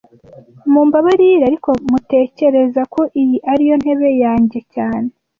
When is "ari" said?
3.51-3.63